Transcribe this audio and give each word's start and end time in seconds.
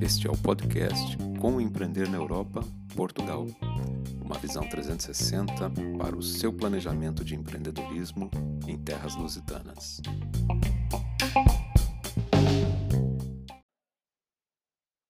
Este 0.00 0.26
é 0.26 0.30
o 0.30 0.42
podcast 0.42 1.16
Como 1.40 1.60
Empreender 1.60 2.08
na 2.08 2.16
Europa, 2.16 2.60
Portugal. 2.96 3.46
Uma 4.24 4.38
visão 4.38 4.62
360 4.68 5.52
para 5.98 6.16
o 6.16 6.22
seu 6.22 6.52
planejamento 6.56 7.24
de 7.24 7.34
empreendedorismo 7.34 8.30
em 8.66 8.82
terras 8.82 9.16
lusitanas. 9.16 10.00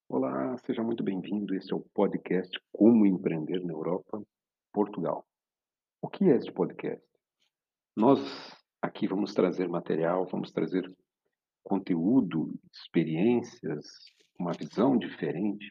Olá, 0.08 0.56
seja 0.58 0.82
muito 0.82 1.04
bem-vindo. 1.04 1.54
Este 1.54 1.72
é 1.72 1.76
o 1.76 1.84
podcast 1.94 2.50
Como 2.72 3.06
Empreender 3.06 3.64
na 3.64 3.72
Europa, 3.72 4.22
Portugal. 4.72 5.24
O 6.02 6.08
que 6.08 6.24
é 6.24 6.36
este 6.36 6.50
podcast? 6.50 7.06
Nós 7.96 8.20
aqui 8.82 9.06
vamos 9.06 9.34
trazer 9.34 9.68
material, 9.68 10.26
vamos 10.26 10.50
trazer 10.50 10.90
conteúdo, 11.68 12.58
experiências, 12.72 13.84
uma 14.40 14.52
visão 14.52 14.96
diferente, 14.96 15.70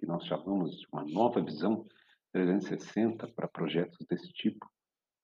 que 0.00 0.06
nós 0.06 0.24
chamamos 0.26 0.76
de 0.80 0.86
uma 0.92 1.04
nova 1.04 1.40
visão 1.40 1.86
360 2.32 3.28
para 3.28 3.46
projetos 3.46 4.04
desse 4.08 4.32
tipo, 4.32 4.68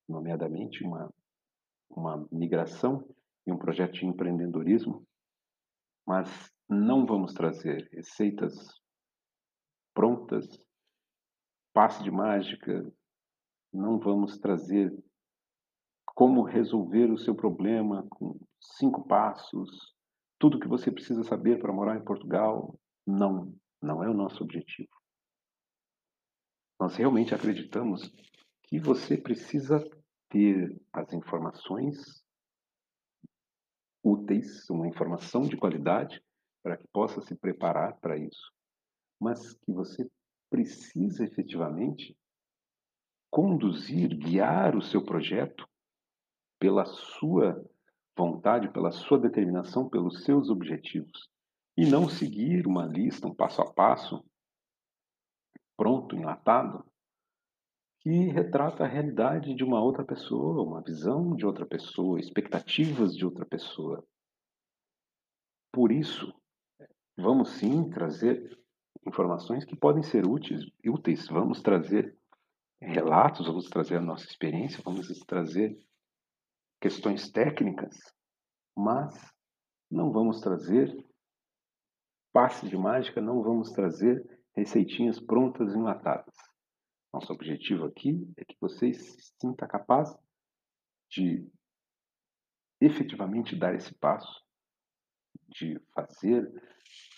nomeadamente 0.09 0.85
uma, 0.85 1.13
uma 1.91 2.29
migração 2.31 3.05
e 3.45 3.53
um 3.53 3.59
projeto 3.59 3.95
de 3.95 4.07
empreendedorismo, 4.07 5.05
mas 6.07 6.29
não 6.69 7.05
vamos 7.05 7.33
trazer 7.33 7.89
receitas 7.91 8.55
prontas, 9.93 10.47
passe 11.73 12.05
de 12.05 12.11
mágica, 12.11 12.89
não 13.73 13.99
vamos 13.99 14.39
trazer 14.39 14.97
como 16.15 16.43
resolver 16.43 17.11
o 17.11 17.19
seu 17.19 17.35
problema 17.35 18.07
com 18.09 18.39
cinco 18.75 19.07
passos, 19.07 19.95
tudo 20.39 20.61
que 20.61 20.69
você 20.69 20.91
precisa 20.91 21.23
saber 21.23 21.59
para 21.59 21.73
morar 21.73 21.97
em 21.97 22.05
Portugal. 22.05 22.79
Não, 23.07 23.55
não 23.81 24.03
é 24.03 24.09
o 24.09 24.15
nosso 24.15 24.43
objetivo. 24.43 24.91
Nós 26.79 26.97
realmente 26.97 27.35
acreditamos 27.35 28.13
que 28.65 28.79
você 28.79 29.17
precisa 29.17 29.79
ter 30.29 30.77
as 30.93 31.13
informações 31.13 32.25
úteis, 34.03 34.69
uma 34.69 34.87
informação 34.87 35.43
de 35.43 35.57
qualidade 35.57 36.23
para 36.63 36.77
que 36.77 36.87
possa 36.89 37.21
se 37.23 37.35
preparar 37.35 37.99
para 38.01 38.19
isso, 38.19 38.53
mas 39.21 39.55
que 39.55 39.73
você 39.73 40.09
precisa 40.51 41.25
efetivamente 41.25 42.17
conduzir, 43.31 44.17
guiar 44.17 44.77
o 44.77 44.83
seu 44.83 45.05
projeto 45.05 45.69
pela 46.59 46.85
sua 46.85 47.65
vontade, 48.17 48.73
pela 48.73 48.91
sua 48.91 49.19
determinação, 49.19 49.89
pelos 49.89 50.25
seus 50.25 50.49
objetivos. 50.49 51.29
E 51.77 51.85
não 51.85 52.09
seguir 52.09 52.67
uma 52.67 52.87
lista, 52.87 53.27
um 53.27 53.35
passo 53.35 53.61
a 53.61 53.73
passo, 53.73 54.25
pronto, 55.77 56.17
enlatado, 56.17 56.85
que 58.01 58.29
retrata 58.29 58.85
a 58.85 58.87
realidade 58.87 59.55
de 59.55 59.63
uma 59.63 59.81
outra 59.83 60.05
pessoa, 60.05 60.63
uma 60.63 60.81
visão 60.81 61.35
de 61.35 61.45
outra 61.45 61.67
pessoa, 61.67 62.19
expectativas 62.19 63.15
de 63.15 63.25
outra 63.25 63.45
pessoa. 63.45 64.03
Por 65.73 65.93
isso, 65.93 66.33
vamos 67.17 67.51
sim 67.51 67.91
trazer 67.91 68.59
informações 69.07 69.65
que 69.65 69.77
podem 69.77 70.03
ser 70.03 70.25
úteis, 70.25 70.65
úteis. 70.87 71.27
vamos 71.29 71.61
trazer 71.61 72.17
relatos, 72.81 73.47
vamos 73.47 73.69
trazer 73.69 73.97
a 73.97 74.01
nossa 74.01 74.25
experiência, 74.25 74.81
vamos 74.85 75.09
trazer 75.27 75.77
questões 76.81 77.31
técnicas, 77.31 77.97
mas 78.77 79.15
não 79.91 80.13
vamos 80.13 80.41
trazer 80.41 80.95
passe 82.33 82.69
de 82.69 82.77
mágica, 82.77 83.21
não 83.21 83.43
vamos 83.43 83.73
trazer 83.73 84.23
receitinhas 84.55 85.19
prontas 85.19 85.75
enlatadas. 85.75 86.35
Nosso 87.13 87.33
objetivo 87.33 87.87
aqui 87.87 88.31
é 88.37 88.45
que 88.45 88.57
você 88.61 88.93
se 88.93 89.33
sinta 89.41 89.67
capaz 89.67 90.15
de 91.11 91.49
efetivamente 92.81 93.57
dar 93.57 93.75
esse 93.75 93.95
passo, 93.95 94.45
de 95.49 95.81
fazer 95.95 96.47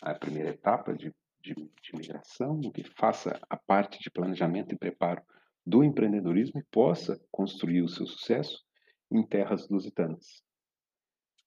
a 0.03 0.15
primeira 0.15 0.51
etapa 0.51 0.95
de, 0.95 1.13
de, 1.41 1.55
de 1.55 1.97
migração, 1.97 2.61
que 2.73 2.85
faça 2.97 3.41
a 3.51 3.57
parte 3.57 3.99
de 3.99 4.11
planejamento 4.11 4.73
e 4.73 4.79
preparo 4.79 5.23
do 5.67 5.83
empreendedorismo 5.83 6.61
e 6.61 6.65
possa 6.71 7.21
construir 7.31 7.83
o 7.83 7.89
seu 7.89 8.07
sucesso 8.07 8.68
em 9.11 9.27
terras 9.27 9.69
lusitanas. 9.69 10.43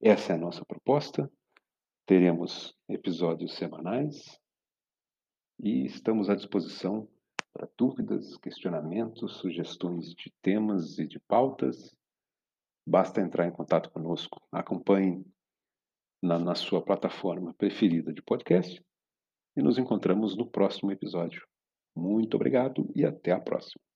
Essa 0.02 0.34
é 0.34 0.36
a 0.36 0.40
nossa 0.40 0.66
proposta. 0.66 1.32
Teremos 2.06 2.76
episódios 2.90 3.56
semanais 3.56 4.40
e 5.60 5.86
estamos 5.86 6.30
à 6.30 6.36
disposição 6.36 7.08
para 7.54 7.70
dúvidas, 7.78 8.38
questionamentos, 8.38 9.38
sugestões 9.38 10.14
de 10.16 10.34
temas 10.42 10.98
e 10.98 11.08
de 11.08 11.20
pautas. 11.20 11.96
Basta 12.86 13.22
entrar 13.22 13.48
em 13.48 13.52
contato 13.52 13.92
conosco. 13.92 14.42
Acompanhe 14.52 15.24
na, 16.22 16.40
na 16.40 16.56
sua 16.56 16.84
plataforma 16.84 17.54
preferida 17.54 18.14
de 18.14 18.22
podcast 18.22 18.84
e 19.56 19.62
nos 19.62 19.78
encontramos 19.78 20.36
no 20.36 20.50
próximo 20.50 20.92
episódio. 20.92 21.46
Muito 21.96 22.36
obrigado 22.36 22.90
e 22.96 23.06
até 23.06 23.32
a 23.32 23.40
próxima. 23.40 23.91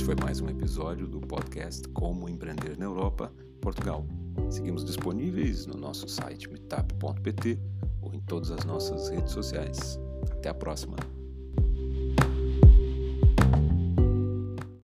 Esse 0.00 0.06
foi 0.06 0.16
mais 0.16 0.40
um 0.40 0.48
episódio 0.48 1.06
do 1.06 1.20
podcast 1.20 1.86
Como 1.88 2.26
Empreender 2.26 2.74
na 2.78 2.86
Europa, 2.86 3.30
Portugal. 3.60 4.06
Seguimos 4.48 4.82
disponíveis 4.82 5.66
no 5.66 5.74
nosso 5.76 6.08
site 6.08 6.48
meetup.pt 6.48 7.58
ou 8.00 8.14
em 8.14 8.20
todas 8.20 8.50
as 8.50 8.64
nossas 8.64 9.10
redes 9.10 9.30
sociais. 9.30 10.00
Até 10.32 10.48
a 10.48 10.54
próxima! 10.54 10.96